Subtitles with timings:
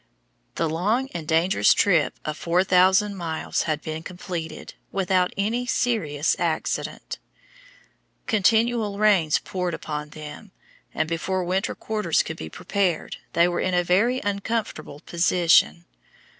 [0.55, 6.35] The long and dangerous trip of four thousand miles had been completed without any serious
[6.39, 7.19] accident.
[8.25, 10.49] Continual rains poured upon them,
[10.91, 15.85] and before winter quarters could be prepared they were in a very uncomfortable position.